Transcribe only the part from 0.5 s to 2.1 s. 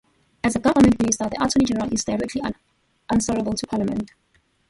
a government minister, the Attorney General is